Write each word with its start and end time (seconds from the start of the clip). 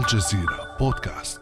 الجزيرة 0.00 0.76
بودكاست 0.80 1.40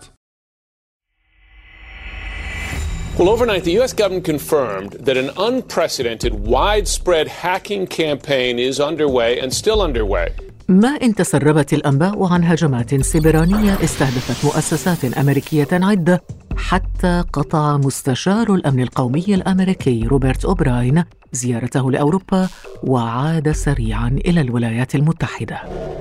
Well, 3.19 3.29
overnight, 3.35 3.65
the 3.65 3.77
U.S. 3.81 3.93
government 4.03 4.25
confirmed 4.35 4.93
that 5.07 5.17
an 5.23 5.31
unprecedented, 5.49 6.33
widespread 6.57 7.27
hacking 7.45 7.85
campaign 8.03 8.55
is 8.69 8.79
underway 8.91 9.31
and 9.41 9.53
still 9.53 9.81
underway. 9.89 10.29
ما 10.69 10.89
إن 10.89 11.15
تسربت 11.15 11.73
الأنباء 11.73 12.25
عن 12.25 12.45
هجمات 12.45 13.01
سبرانية 13.01 13.85
استهدفت 13.85 14.45
مؤسسات 14.45 15.05
أمريكية 15.05 15.69
عدة 15.73 16.23
حتى 16.57 17.25
قطع 17.33 17.77
مستشار 17.77 18.55
الأمن 18.55 18.83
القومي 18.83 19.25
الأمريكي 19.29 20.07
روبرت 20.07 20.45
أوبراين 20.45 21.05
زيارته 21.33 21.91
لأوروبا 21.91 22.49
وعاد 22.83 23.53
سريعا 23.53 24.09
إلى 24.09 24.41
الولايات 24.41 24.95
المتحدة. 24.95 25.57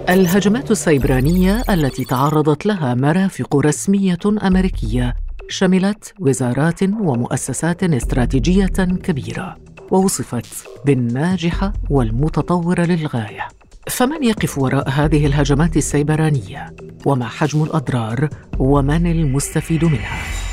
الهجمات 0.10 0.72
السيبرانية 0.72 1.64
التي 1.70 2.06
تعرضت 2.06 2.66
لها 2.66 2.94
مرافق 2.94 3.56
رسمية 3.56 4.20
أمريكية 4.44 5.16
شملت 5.50 6.14
وزارات 6.20 6.84
ومؤسسات 6.84 7.84
استراتيجية 7.84 8.66
كبيرة 9.04 9.58
ووصفت 9.92 10.68
بالناجحة 10.86 11.74
والمتطورة 11.90 12.82
للغاية. 12.82 13.48
فمن 13.88 14.24
يقف 14.24 14.58
وراء 14.58 14.90
هذه 14.90 15.26
الهجمات 15.26 15.78
السيبرانية 15.78 16.76
وما 17.06 17.26
حجم 17.28 17.64
الأضرار 17.64 18.30
ومن 18.60 19.08
المستفيد 19.08 19.86
منها 19.86 20.47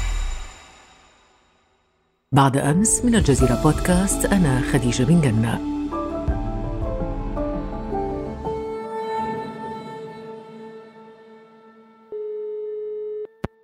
بعد 2.34 2.56
أمس 2.56 3.04
من 3.04 3.14
الجزيرة 3.14 3.62
بودكاست 3.62 4.24
أنا 4.26 4.60
خديجة 4.60 5.04
بن 5.04 5.20
جنة. 5.20 5.60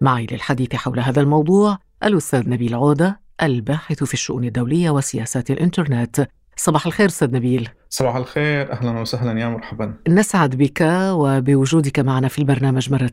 معي 0.01 0.27
للحديث 0.31 0.75
حول 0.75 1.01
هذا 1.01 1.21
الموضوع 1.21 1.79
الأستاذ 2.05 2.49
نبيل 2.49 2.75
عودة 2.75 3.21
الباحث 3.43 4.05
في 4.05 4.15
الشؤون 4.15 4.45
الدولية 4.45 4.91
وسياسات 4.91 5.51
الإنترنت. 5.51 6.29
صباح 6.57 6.87
الخير 6.87 7.07
أستاذ 7.07 7.35
نبيل. 7.35 7.69
صباح 7.93 8.17
الخير 8.17 8.73
أهلا 8.73 9.01
وسهلا 9.01 9.41
يا 9.41 9.49
مرحبا. 9.49 9.95
نسعد 10.09 10.57
بك 10.57 10.81
وبوجودك 11.11 11.99
معنا 11.99 12.29
في 12.29 12.39
البرنامج 12.39 12.93
مرة 12.93 13.13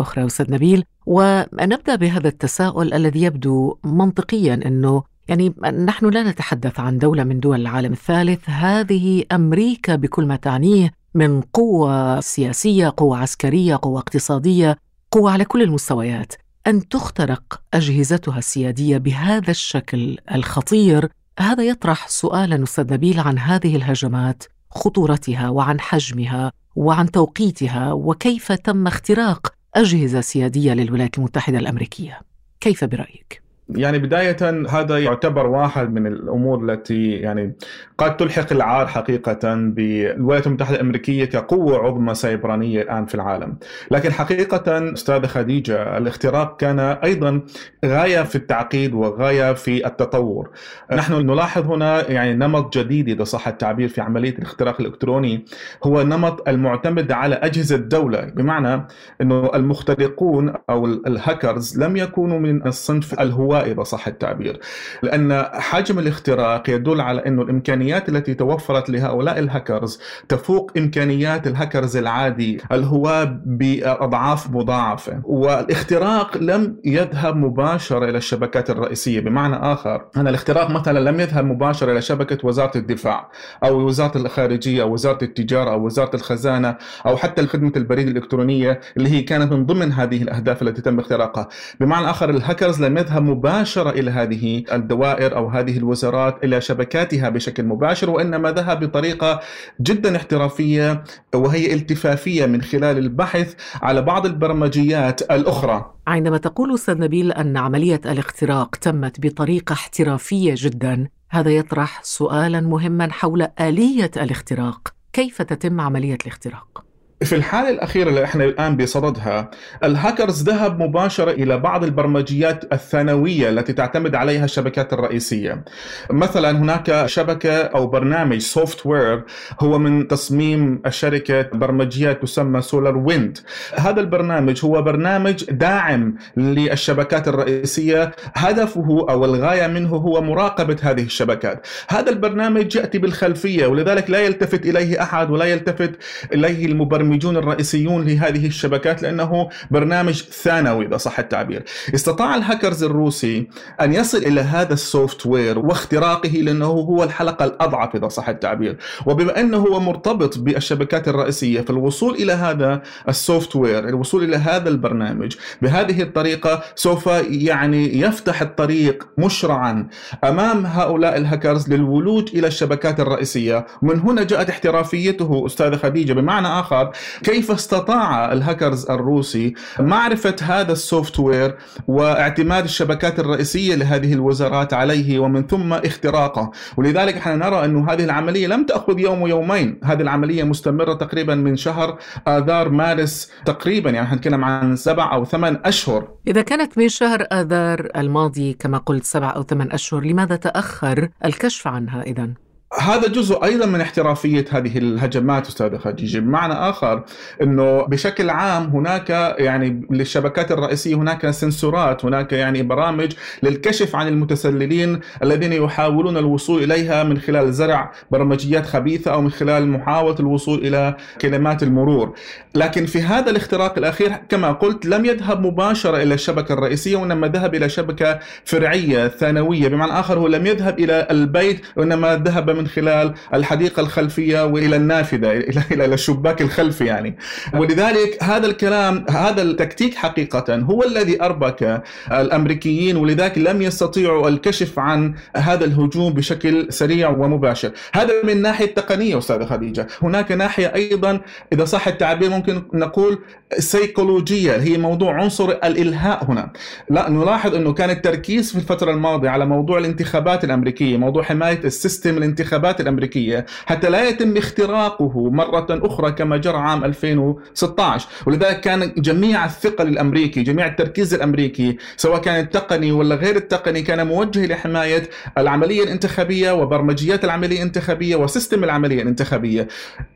أخرى 0.00 0.26
أستاذ 0.26 0.52
نبيل. 0.52 0.84
ونبدأ 1.06 1.94
بهذا 1.94 2.28
التساؤل 2.28 2.94
الذي 2.94 3.22
يبدو 3.22 3.78
منطقيا 3.84 4.54
إنه 4.54 5.02
يعني 5.28 5.54
نحن 5.84 6.06
لا 6.06 6.22
نتحدث 6.22 6.80
عن 6.80 6.98
دولة 6.98 7.24
من 7.24 7.40
دول 7.40 7.60
العالم 7.60 7.92
الثالث. 7.92 8.50
هذه 8.50 9.24
أمريكا 9.32 9.96
بكل 9.96 10.26
ما 10.26 10.36
تعنيه 10.36 10.90
من 11.14 11.40
قوة 11.40 12.20
سياسية 12.20 12.94
قوة 12.96 13.18
عسكرية 13.18 13.78
قوة 13.82 13.98
اقتصادية 13.98 14.76
قوة 15.10 15.32
على 15.32 15.44
كل 15.44 15.62
المستويات. 15.62 16.32
أن 16.66 16.88
تخترق 16.88 17.60
أجهزتها 17.74 18.38
السيادية 18.38 18.98
بهذا 18.98 19.50
الشكل 19.50 20.18
الخطير 20.34 21.08
هذا 21.38 21.62
يطرح 21.62 22.08
سؤالا 22.08 22.62
أستاذ 22.62 22.92
نبيل 22.92 23.20
عن 23.20 23.38
هذه 23.38 23.76
الهجمات 23.76 24.44
خطورتها 24.70 25.48
وعن 25.48 25.80
حجمها 25.80 26.52
وعن 26.76 27.10
توقيتها 27.10 27.92
وكيف 27.92 28.52
تم 28.52 28.86
اختراق 28.86 29.54
أجهزة 29.74 30.20
سيادية 30.20 30.72
للولايات 30.72 31.18
المتحدة 31.18 31.58
الأمريكية؟ 31.58 32.20
كيف 32.60 32.84
برأيك؟ 32.84 33.43
يعني 33.68 33.98
بداية 33.98 34.66
هذا 34.68 34.98
يعتبر 34.98 35.46
واحد 35.46 35.92
من 35.92 36.06
الأمور 36.06 36.64
التي 36.64 37.10
يعني 37.10 37.54
قد 37.98 38.16
تلحق 38.16 38.52
العار 38.52 38.86
حقيقة 38.86 39.54
بالولايات 39.54 40.46
المتحدة 40.46 40.76
الأمريكية 40.76 41.24
كقوة 41.24 41.78
عظمى 41.78 42.14
سيبرانية 42.14 42.82
الآن 42.82 43.06
في 43.06 43.14
العالم. 43.14 43.56
لكن 43.90 44.12
حقيقة 44.12 44.92
أستاذة 44.92 45.26
خديجة 45.26 45.98
الاختراق 45.98 46.56
كان 46.56 46.78
أيضا 46.80 47.40
غاية 47.84 48.22
في 48.22 48.36
التعقيد 48.36 48.94
وغاية 48.94 49.52
في 49.52 49.86
التطور. 49.86 50.50
نحن 50.92 51.26
نلاحظ 51.26 51.70
هنا 51.70 52.10
يعني 52.10 52.34
نمط 52.34 52.78
جديد 52.78 53.08
إذا 53.08 53.24
صح 53.24 53.48
التعبير 53.48 53.88
في 53.88 54.00
عملية 54.00 54.34
الاختراق 54.38 54.80
الإلكتروني 54.80 55.44
هو 55.84 56.00
النمط 56.00 56.48
المعتمد 56.48 57.12
على 57.12 57.34
أجهزة 57.34 57.76
الدولة. 57.76 58.24
بمعنى 58.24 58.86
أنه 59.20 59.50
المخترقون 59.54 60.54
أو 60.70 60.86
الهاكرز 60.86 61.78
لم 61.82 61.96
يكونوا 61.96 62.38
من 62.38 62.66
الصنف 62.66 63.20
الهو 63.20 63.53
اذا 63.60 63.82
صح 63.82 64.06
التعبير. 64.06 64.60
لأن 65.02 65.44
حجم 65.52 65.98
الاختراق 65.98 66.70
يدل 66.70 67.00
على 67.00 67.26
أنه 67.26 67.42
الإمكانيات 67.42 68.08
التي 68.08 68.34
توفرت 68.34 68.90
لهؤلاء 68.90 69.38
الهاكرز 69.38 70.00
تفوق 70.28 70.70
إمكانيات 70.76 71.46
الهاكرز 71.46 71.96
العادي 71.96 72.60
الهواء 72.72 73.40
بأضعاف 73.46 74.50
مضاعفة. 74.50 75.20
والاختراق 75.24 76.36
لم 76.36 76.76
يذهب 76.84 77.36
مباشرة 77.36 78.04
إلى 78.08 78.18
الشبكات 78.18 78.70
الرئيسية 78.70 79.20
بمعنى 79.20 79.56
آخر 79.56 80.04
أن 80.16 80.28
الاختراق 80.28 80.70
مثلا 80.70 81.10
لم 81.10 81.20
يذهب 81.20 81.44
مباشرة 81.44 81.92
إلى 81.92 82.02
شبكة 82.02 82.38
وزارة 82.46 82.78
الدفاع 82.78 83.30
أو 83.64 83.80
وزارة 83.86 84.18
الخارجية 84.18 84.82
أو 84.82 84.92
وزارة 84.92 85.24
التجارة 85.24 85.70
أو 85.70 85.84
وزارة 85.84 86.16
الخزانة 86.16 86.76
أو 87.06 87.16
حتى 87.16 87.46
خدمه 87.46 87.72
البريد 87.76 88.08
الإلكترونية 88.08 88.80
اللي 88.96 89.08
هي 89.10 89.22
كانت 89.22 89.52
من 89.52 89.66
ضمن 89.66 89.92
هذه 89.92 90.22
الأهداف 90.22 90.62
التي 90.62 90.82
تم 90.82 90.98
اختراقها. 90.98 91.48
بمعنى 91.80 92.10
آخر 92.10 92.30
الهاكرز 92.30 92.82
لم 92.82 92.98
يذهب 92.98 93.22
مباشرة 93.44 93.90
إلى 93.90 94.10
هذه 94.10 94.64
الدوائر 94.72 95.36
أو 95.36 95.48
هذه 95.48 95.78
الوزارات 95.78 96.44
إلى 96.44 96.60
شبكاتها 96.60 97.28
بشكل 97.28 97.62
مباشر 97.62 98.10
وإنما 98.10 98.52
ذهب 98.52 98.84
بطريقة 98.84 99.40
جدا 99.80 100.16
احترافية 100.16 101.04
وهي 101.34 101.74
التفافية 101.74 102.46
من 102.46 102.62
خلال 102.62 102.98
البحث 102.98 103.54
على 103.82 104.02
بعض 104.02 104.26
البرمجيات 104.26 105.22
الأخرى 105.22 105.94
عندما 106.06 106.38
تقول 106.38 106.74
أستاذ 106.74 106.98
نبيل 106.98 107.32
أن 107.32 107.56
عملية 107.56 108.00
الاختراق 108.06 108.76
تمت 108.76 109.20
بطريقة 109.20 109.72
احترافية 109.72 110.54
جدا 110.56 111.08
هذا 111.30 111.50
يطرح 111.50 112.00
سؤالا 112.02 112.60
مهما 112.60 113.12
حول 113.12 113.48
آلية 113.60 114.10
الاختراق 114.16 114.94
كيف 115.12 115.42
تتم 115.42 115.80
عملية 115.80 116.18
الاختراق؟ 116.22 116.83
في 117.24 117.34
الحالة 117.34 117.70
الأخيرة 117.70 118.08
اللي 118.08 118.24
إحنا 118.24 118.44
الآن 118.44 118.76
بصددها 118.76 119.50
الهاكرز 119.84 120.42
ذهب 120.42 120.82
مباشرة 120.82 121.30
إلى 121.30 121.58
بعض 121.58 121.84
البرمجيات 121.84 122.72
الثانوية 122.72 123.48
التي 123.48 123.72
تعتمد 123.72 124.14
عليها 124.14 124.44
الشبكات 124.44 124.92
الرئيسية. 124.92 125.64
مثلا 126.10 126.50
هناك 126.50 127.06
شبكة 127.06 127.62
أو 127.62 127.86
برنامج 127.86 128.38
software 128.38 129.22
هو 129.60 129.78
من 129.78 130.08
تصميم 130.08 130.82
الشركة 130.86 131.42
برمجيات 131.42 132.22
تسمى 132.22 132.60
SolarWind 132.60 133.38
هذا 133.74 134.00
البرنامج 134.00 134.64
هو 134.64 134.82
برنامج 134.82 135.44
داعم 135.44 136.14
للشبكات 136.36 137.28
الرئيسية. 137.28 138.10
هدفه 138.34 139.06
أو 139.10 139.24
الغاية 139.24 139.66
منه 139.66 139.88
هو 139.96 140.22
مراقبة 140.22 140.76
هذه 140.82 141.02
الشبكات. 141.02 141.66
هذا 141.88 142.10
البرنامج 142.10 142.76
يأتي 142.76 142.98
بالخلفية 142.98 143.66
ولذلك 143.66 144.10
لا 144.10 144.18
يلتفت 144.18 144.66
إليه 144.66 145.02
أحد 145.02 145.30
ولا 145.30 145.44
يلتفت 145.44 145.90
إليه 146.32 146.66
المبرمج 146.66 147.13
المبرمجون 147.14 147.36
الرئيسيون 147.36 148.04
لهذه 148.04 148.46
الشبكات 148.46 149.02
لأنه 149.02 149.48
برنامج 149.70 150.22
ثانوي 150.22 150.86
إذا 150.86 150.96
صح 150.96 151.18
التعبير. 151.18 151.64
استطاع 151.94 152.34
الهاكرز 152.34 152.84
الروسي 152.84 153.48
أن 153.80 153.94
يصل 153.94 154.18
إلى 154.18 154.40
هذا 154.40 154.72
ال 154.72 155.26
software 155.26 155.58
واختراقه 155.58 156.28
لأنه 156.30 156.66
هو 156.66 157.04
الحلقة 157.04 157.44
الأضعف 157.44 157.96
إذا 157.96 158.08
صح 158.08 158.28
التعبير، 158.28 158.76
وبما 159.06 159.40
أنه 159.40 159.56
هو 159.56 159.80
مرتبط 159.80 160.38
بالشبكات 160.38 161.08
الرئيسية 161.08 161.60
فالوصول 161.60 162.14
إلى 162.14 162.32
هذا 162.32 162.82
ال 163.08 163.56
software، 163.56 163.88
الوصول 163.88 164.24
إلى 164.24 164.36
هذا 164.36 164.68
البرنامج 164.68 165.36
بهذه 165.62 166.02
الطريقة 166.02 166.62
سوف 166.74 167.06
يعني 167.28 168.00
يفتح 168.00 168.42
الطريق 168.42 169.08
مشرعا 169.18 169.88
أمام 170.24 170.66
هؤلاء 170.66 171.16
الهاكرز 171.16 171.68
للولوج 171.68 172.28
إلى 172.34 172.46
الشبكات 172.46 173.00
الرئيسية، 173.00 173.66
ومن 173.82 174.00
هنا 174.00 174.22
جاءت 174.22 174.50
احترافيته 174.50 175.46
أستاذة 175.46 175.76
خديجة 175.76 176.12
بمعنى 176.12 176.46
آخر 176.46 176.90
كيف 177.22 177.50
استطاع 177.50 178.32
الهاكرز 178.32 178.90
الروسي 178.90 179.54
معرفة 179.80 180.36
هذا 180.42 180.72
ال 180.72 181.20
software 181.20 181.56
واعتماد 181.88 182.64
الشبكات 182.64 183.18
الرئيسية 183.18 183.74
لهذه 183.74 184.12
الوزارات 184.12 184.74
عليه 184.74 185.18
ومن 185.18 185.46
ثم 185.46 185.72
اختراقه؟ 185.72 186.50
ولذلك 186.76 187.16
إحنا 187.16 187.36
نرى 187.36 187.64
أن 187.64 187.88
هذه 187.88 188.04
العملية 188.04 188.46
لم 188.46 188.66
تأخذ 188.66 188.98
يوم 188.98 189.22
ويومين. 189.22 189.80
هذه 189.84 190.02
العملية 190.02 190.44
مستمرة 190.44 190.94
تقريبا 190.94 191.34
من 191.34 191.56
شهر 191.56 191.98
آذار 192.28 192.68
مارس 192.68 193.30
تقريبا 193.44 193.90
يعني 193.90 194.16
نتكلم 194.16 194.44
عن 194.44 194.76
سبع 194.76 195.14
أو 195.14 195.24
ثمان 195.24 195.60
أشهر. 195.64 196.08
إذا 196.26 196.42
كانت 196.42 196.78
من 196.78 196.88
شهر 196.88 197.26
آذار 197.32 197.88
الماضي 197.96 198.52
كما 198.52 198.78
قلت 198.78 199.04
سبع 199.04 199.32
أو 199.36 199.42
ثمان 199.42 199.72
أشهر 199.72 200.00
لماذا 200.00 200.36
تأخر 200.36 201.08
الكشف 201.24 201.66
عنها 201.66 202.02
إذن؟ 202.02 202.34
هذا 202.80 203.08
جزء 203.08 203.44
أيضا 203.44 203.66
من 203.66 203.80
احترافية 203.80 204.44
هذه 204.50 204.78
الهجمات 204.78 205.46
أستاذ 205.46 205.78
خديجه 205.78 206.18
بمعنى 206.18 206.54
آخر 206.54 207.04
إنه 207.42 207.82
بشكل 207.82 208.30
عام 208.30 208.64
هناك 208.64 209.10
يعني 209.38 209.86
للشبكات 209.90 210.52
الرئيسية 210.52 210.94
هناك 210.94 211.30
سنسورات 211.30 212.04
هناك 212.04 212.32
يعني 212.32 212.62
برامج 212.62 213.12
للكشف 213.42 213.96
عن 213.96 214.08
المتسللين 214.08 215.00
الذين 215.22 215.52
يحاولون 215.52 216.16
الوصول 216.16 216.62
إليها 216.62 217.04
من 217.04 217.18
خلال 217.18 217.52
زرع 217.52 217.92
برمجيات 218.10 218.66
خبيثة 218.66 219.12
أو 219.12 219.20
من 219.20 219.30
خلال 219.30 219.68
محاولة 219.68 220.16
الوصول 220.20 220.58
إلى 220.58 220.96
كلمات 221.20 221.62
المرور. 221.62 222.14
لكن 222.54 222.86
في 222.86 223.02
هذا 223.02 223.30
الاختراق 223.30 223.78
الأخير 223.78 224.12
كما 224.28 224.52
قلت 224.52 224.86
لم 224.86 225.04
يذهب 225.04 225.46
مباشرة 225.46 225.96
إلى 226.02 226.14
الشبكة 226.14 226.52
الرئيسية 226.52 226.96
وإنما 226.96 227.28
ذهب 227.28 227.54
إلى 227.54 227.68
شبكة 227.68 228.18
فرعية 228.44 229.08
ثانوية. 229.08 229.68
بمعنى 229.68 229.92
آخر 229.92 230.18
هو 230.18 230.26
لم 230.26 230.46
يذهب 230.46 230.78
إلى 230.78 231.06
البيت 231.10 231.60
وإنما 231.76 232.16
ذهب 232.16 232.50
من 232.50 232.63
خلال 232.66 233.14
الحديقة 233.34 233.80
الخلفية 233.80 234.44
وإلى 234.46 234.76
النافذة 234.76 235.32
إلى 235.32 235.62
إلى 235.70 235.94
الشباك 235.94 236.42
الخلفي 236.42 236.84
يعني. 236.84 237.16
ولذلك 237.54 238.22
هذا 238.22 238.46
الكلام 238.46 239.04
هذا 239.10 239.42
التكتيك 239.42 239.94
حقيقة 239.94 240.56
هو 240.56 240.82
الذي 240.82 241.22
أربك 241.22 241.82
الأمريكيين 242.12 242.96
ولذلك 242.96 243.38
لم 243.38 243.62
يستطيعوا 243.62 244.28
الكشف 244.28 244.78
عن 244.78 245.14
هذا 245.36 245.64
الهجوم 245.64 246.12
بشكل 246.12 246.66
سريع 246.72 247.08
ومباشر. 247.08 247.70
هذا 247.92 248.12
من 248.24 248.42
ناحية 248.42 248.74
تقنية 248.74 249.18
أستاذة 249.18 249.44
خديجة. 249.44 249.86
هناك 250.02 250.32
ناحية 250.32 250.74
أيضا 250.74 251.20
إذا 251.52 251.64
صح 251.64 251.88
التعبير 251.88 252.30
ممكن 252.30 252.62
نقول 252.74 253.18
سيكولوجية 253.58 254.56
هي 254.56 254.78
موضوع 254.78 255.14
عنصر 255.14 255.50
الإلهاء 255.50 256.24
هنا. 256.24 256.52
لا 256.90 257.10
نلاحظ 257.10 257.54
أنه 257.54 257.72
كان 257.72 257.90
التركيز 257.90 258.52
في 258.52 258.58
الفترة 258.58 258.90
الماضية 258.90 259.28
على 259.28 259.46
موضوع 259.46 259.78
الانتخابات 259.78 260.44
الأمريكية 260.44 260.96
موضوع 260.96 261.22
حماية 261.22 261.60
ال 261.64 261.71
system 261.71 262.16
الانتخابات 262.54 262.80
الأمريكية 262.80 263.46
حتى 263.66 263.90
لا 263.90 264.08
يتم 264.08 264.36
اختراقه 264.36 265.30
مرة 265.30 265.66
أخرى 265.70 266.12
كما 266.12 266.36
جرى 266.36 266.56
عام 266.56 266.84
2016 266.84 268.08
ولذلك 268.26 268.60
كان 268.60 268.92
جميع 268.96 269.44
الثقل 269.44 269.88
الأمريكي 269.88 270.42
جميع 270.42 270.66
التركيز 270.66 271.14
الأمريكي 271.14 271.76
سواء 271.96 272.20
كان 272.20 272.40
التقني 272.40 272.92
ولا 272.92 273.14
غير 273.14 273.36
التقني 273.36 273.82
كان 273.82 274.06
موجه 274.06 274.46
لحماية 274.46 275.02
العملية 275.38 275.82
الانتخابية 275.82 276.52
وبرمجيات 276.52 277.24
العملية 277.24 277.56
الانتخابية 277.56 278.16
و 278.16 278.23
system 278.23 278.64
العملية 278.64 279.02
الانتخابية. 279.02 279.68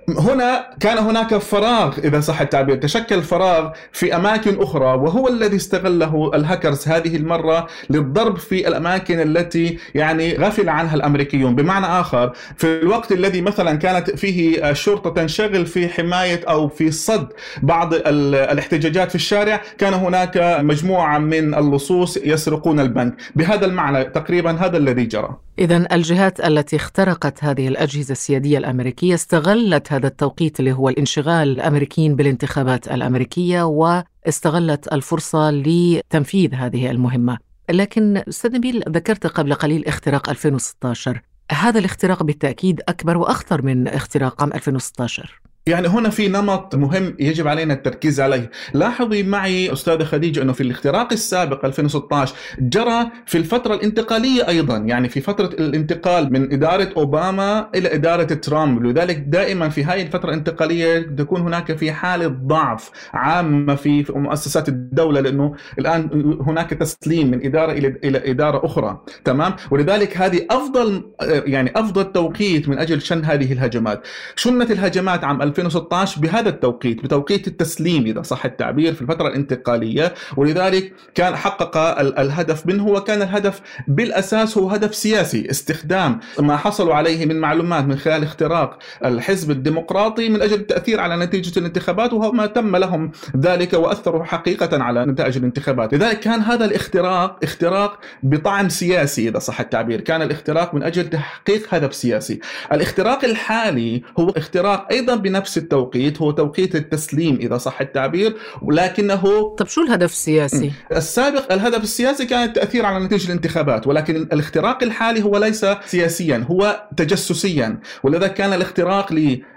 هنا 0.09 0.71
كان 0.81 0.99
هناك 0.99 1.35
فراغ 1.35 1.99
إذا 2.05 2.21
صح 2.21 2.41
التعبير 2.41 2.77
تشكل 2.77 3.23
فراغ 3.23 3.71
في 3.93 4.17
أماكن 4.17 4.63
أخرى 4.63 4.85
وهو 4.85 5.29
الذي 5.29 5.57
استغله 5.57 6.31
الهاكرز 6.35 6.89
هذه 6.89 7.17
المرة 7.17 7.67
للضرب 7.91 8.37
في 8.37 8.69
الأماكن 8.69 9.21
التي 9.21 9.79
يعني 9.95 10.37
غفل 10.37 10.69
عنها 10.69 10.95
الأمريكيون. 10.95 11.55
بمعنى 11.55 11.87
آخر 11.87 12.18
في 12.57 12.67
الوقت 12.83 13.13
الذي 13.13 13.41
مثلا 13.41 13.79
كانت 13.79 14.11
فيه 14.11 14.71
الشرطة 14.71 15.11
تنشغل 15.11 15.67
في 15.67 15.89
حماية 15.89 16.41
أو 16.49 16.69
في 16.69 16.91
صد 16.91 17.29
بعض 17.63 17.95
الاحتجاجات 17.95 19.09
في 19.09 19.15
الشارع 19.15 19.63
كان 19.79 19.95
هناك 19.95 20.59
مجموعة 20.61 21.19
من 21.19 21.55
اللصوص 21.55 22.17
يسرقون 22.17 22.81
البنك. 22.81 23.15
بهذا 23.37 23.67
المعنى 23.67 24.05
تقريبا 24.05 24.51
هذا 24.51 24.77
الذي 24.77 25.05
جرى. 25.05 25.37
إذا 25.59 25.87
الجهات 25.93 26.41
التي 26.41 26.77
اخترقت 26.77 27.45
هذه 27.45 27.69
الأجهزة 27.69 28.13
السيادية 28.13 28.59
الأمريكية 28.59 29.15
استغلت 29.15 29.93
هذا 29.93 30.07
التوقيت 30.07 30.61
اللي 30.61 30.73
هو 30.73 30.89
الانشغال 30.89 31.49
الأمريكيين 31.49 32.17
بالانتخابات 32.17 32.89
الأمريكية 32.89 33.63
واستغلت 33.63 34.93
الفرصة 34.93 35.51
لتنفيذ 35.51 36.55
هذه 36.55 36.91
المهمة. 36.91 37.39
لكن 37.71 38.23
أستاذ 38.29 38.55
نبيل 38.55 38.83
ذكرت 38.89 39.27
قبل 39.27 39.55
قليل 39.55 39.87
اختراق 39.87 40.31
2016 40.31 41.21
هذا 41.53 41.79
الاختراق 41.79 42.23
بالتأكيد 42.23 42.81
أكبر 42.89 43.17
وأخطر 43.19 43.63
من 43.63 43.89
اختراق 43.89 44.43
عام 44.43 44.53
2016 44.53 45.41
يعني 45.69 45.89
هنا 45.89 46.11
في 46.11 46.29
نمط 46.29 46.75
مهم 46.75 47.17
يجب 47.19 47.49
علينا 47.49 47.75
التركيز 47.75 48.21
عليه. 48.21 48.51
لاحظي 48.75 49.23
معي 49.23 49.73
أستاذة 49.73 50.05
خديجة 50.05 50.43
أنه 50.43 50.53
في 50.53 50.61
الاختراق 50.61 51.13
السابق 51.13 51.65
2016 51.65 52.35
جرى 52.61 53.11
في 53.27 53.39
الفترة 53.39 53.75
الانتقالية 53.75 54.49
أيضا 54.49 54.77
يعني 54.77 55.09
في 55.09 55.21
فترة 55.21 55.47
الانتقال 55.47 56.33
من 56.33 56.53
إدارة 56.53 56.91
أوباما 56.97 57.69
إلى 57.75 57.95
إدارة 57.95 58.25
ترامب 58.25 58.87
لذلك 58.87 59.17
دائما 59.17 59.69
في 59.69 59.85
هذه 59.85 60.03
الفترة 60.03 60.29
الانتقالية 60.31 60.99
تكون 60.99 61.41
هناك 61.41 61.77
في 61.77 61.93
حالة 61.93 62.27
ضعف 62.27 62.91
عامة 63.13 63.75
في 63.75 64.05
مؤسسات 64.09 64.69
الدولة 64.69 65.21
لأنه 65.21 65.55
الآن 65.79 66.37
هناك 66.41 66.71
تسليم 66.71 67.31
من 67.31 67.47
إدارة 67.47 67.73
إلى 67.73 67.89
إلى 68.05 68.31
إدارة 68.31 68.67
أخرى. 68.67 69.01
تمام؟ 69.25 69.57
ولذلك 69.71 70.17
هذه 70.17 70.47
أفضل 70.51 71.13
يعني 71.23 71.73
أفضل 71.77 72.13
توقيت 72.13 72.69
من 72.69 72.79
أجل 72.79 73.03
شن 73.03 73.25
هذه 73.25 73.53
الهجمات. 73.53 74.03
شنت 74.37 74.71
الهجمات 74.71 75.25
عام 75.25 75.43
2016 75.59 76.21
بهذا 76.21 76.49
التوقيت 76.49 77.05
بتوقيت 77.05 77.49
التسليم 77.49 78.07
إذا 78.07 78.23
صح 78.23 78.45
التعبير 78.45 78.95
في 78.95 79.03
الفترة 79.03 79.29
الانتقالية 79.29 80.15
ولذلك 80.37 80.93
كان 81.15 81.37
حقق 81.37 81.77
الهدف 82.21 82.67
منه 82.67 82.87
وكان 82.87 83.23
الهدف 83.23 83.61
بالأساس 83.89 84.59
هو 84.59 84.69
هدف 84.69 84.95
سياسي 84.95 85.51
استخدام 85.51 86.21
ما 86.39 86.57
حصلوا 86.57 86.95
عليه 86.95 87.27
من 87.27 87.41
معلومات 87.41 87.85
من 87.85 87.97
خلال 87.97 88.23
اختراق 88.23 88.79
الحزب 89.05 89.51
الديمقراطي 89.51 90.29
من 90.29 90.43
أجل 90.43 90.55
التأثير 90.55 91.01
على 91.01 91.17
نتيجة 91.17 91.59
الانتخابات 91.59 92.13
وما 92.13 92.47
تم 92.47 92.77
لهم 92.77 93.11
ذلك 93.37 93.73
وأثروا 93.73 94.25
حقيقة 94.25 94.83
على 94.83 95.07
نتائج 95.07 95.37
الانتخابات. 95.37 95.95
لذلك 95.95 96.21
كان 96.21 96.41
هذا 96.41 96.65
الاختراق 96.65 97.39
اختراق 97.43 97.99
بطعم 98.23 98.69
سياسي 98.69 99.29
إذا 99.29 99.39
صح 99.39 99.61
التعبير 99.61 100.01
كان 100.01 100.23
الاختراق 100.23 100.75
من 100.75 100.83
أجل 100.83 101.11
تحقيق 101.11 101.75
هدف 101.75 101.95
سياسي. 101.95 102.41
الاختراق 102.73 103.25
الحالي 103.25 104.03
هو 104.19 104.31
اختراق 104.31 104.89
أيضا 104.93 105.15
بنفس 105.15 105.48
نفس 105.49 105.59
التوقيت 105.59 106.23
هو 106.23 106.31
توقيت 106.31 106.75
التسليم 106.77 107.37
إذا 107.37 107.59
صح 107.59 107.81
التعبير 107.81 108.37
ولكنه 108.63 109.55
طب 109.57 109.67
شو 109.67 109.83
الهدف 109.83 110.13
السياسي؟ 110.13 110.73
السابق 110.93 111.53
الهدف 111.53 111.83
السياسي 111.83 112.27
كان 112.27 112.49
التأثير 112.49 112.87
على 112.87 113.05
نتيجة 113.05 113.27
الانتخابات 113.27 113.87
ولكن 113.87 114.17
الاختراق 114.17 114.83
الحالي 114.83 115.23
هو 115.23 115.39
ليس 115.39 115.67
سياسيا 115.87 116.47
هو 116.51 116.89
تجسسيا 116.97 117.81
ولذا 118.03 118.27
كان 118.27 118.53
الاختراق 118.53 119.13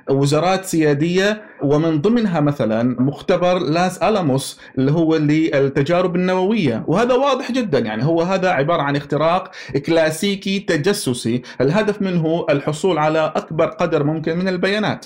لوزارات 0.10 0.66
سيادية 0.66 1.42
ومن 1.62 2.02
ضمنها 2.02 2.40
مثلا 2.40 3.02
مختبر 3.02 3.60
لاس 3.60 3.98
ألاموس 3.98 4.60
اللي 4.78 4.92
هو 4.92 5.16
للتجارب 5.16 6.16
النووية 6.16 6.84
وهذا 6.88 7.14
واضح 7.14 7.52
جدا 7.52 7.80
يعني 7.80 8.06
هو 8.06 8.22
هذا 8.22 8.50
عبارة 8.50 8.82
عن 8.82 8.96
اختراق 8.96 9.52
كلاسيكي 9.86 10.60
تجسسي 10.60 11.42
الهدف 11.62 12.02
منه 12.02 12.46
الحصول 12.50 12.98
على 12.98 13.34
أكبر 13.36 13.66
قدر 13.66 14.04
ممكن 14.04 14.38
من 14.38 14.48
البيانات 14.48 15.06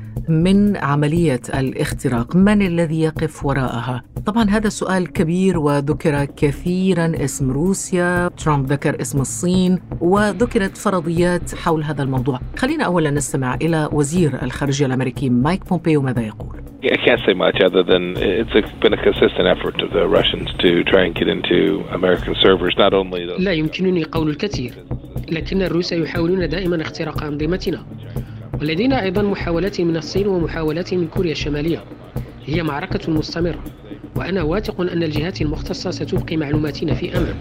من 0.29 0.77
عملية 0.77 1.41
الاختراق 1.55 2.35
من 2.35 2.61
الذي 2.61 3.01
يقف 3.01 3.45
وراءها؟ 3.45 4.03
طبعا 4.25 4.49
هذا 4.49 4.69
سؤال 4.69 5.13
كبير 5.13 5.59
وذكر 5.59 6.25
كثيرا 6.25 7.11
اسم 7.15 7.51
روسيا 7.51 8.27
ترامب 8.27 8.65
ذكر 8.65 9.01
اسم 9.01 9.21
الصين 9.21 9.79
وذكرت 10.01 10.77
فرضيات 10.77 11.55
حول 11.55 11.83
هذا 11.83 12.03
الموضوع. 12.03 12.39
خلينا 12.57 12.85
أولا 12.85 13.11
نستمع 13.11 13.55
إلى 13.55 13.89
وزير 13.91 14.43
الخارجية 14.43 14.85
الأمريكي 14.85 15.29
مايك 15.29 15.69
بومبيو 15.69 16.01
ماذا 16.01 16.21
يقول؟ 16.21 16.61
I 16.83 16.97
can't 16.97 17.21
say 17.27 17.33
much 17.33 17.57
other 17.67 17.83
than 17.83 18.03
it's 18.17 18.73
been 18.83 18.93
a 18.93 19.01
consistent 19.07 19.47
effort 19.53 19.77
of 19.83 19.89
the 19.97 20.07
Russians 20.17 20.49
to 20.63 20.83
try 20.91 21.01
and 21.05 21.13
get 21.13 21.27
into 21.27 21.83
American 21.99 22.33
servers, 22.43 22.73
not 22.77 22.93
only 22.93 23.25
those... 23.25 23.39
لا 23.39 23.51
يمكنني 23.51 24.03
قول 24.03 24.29
الكثير 24.29 24.73
لكن 25.31 25.61
الروس 25.61 25.91
يحاولون 25.91 26.49
دائما 26.49 26.81
اختراق 26.81 27.23
أنظمتنا. 27.23 27.85
ولدينا 28.61 29.03
أيضا 29.03 29.21
محاولات 29.21 29.81
من 29.81 29.97
الصين 29.97 30.27
ومحاولات 30.27 30.93
من 30.93 31.07
كوريا 31.07 31.31
الشمالية. 31.31 31.83
هي 32.45 32.63
معركة 32.63 33.11
مستمرة 33.11 33.59
وأنا 34.15 34.43
واثق 34.43 34.81
أن 34.81 35.03
الجهات 35.03 35.41
المختصة 35.41 35.91
ستبقي 35.91 36.37
معلوماتنا 36.37 36.93
في 36.93 37.17
أمان. 37.17 37.35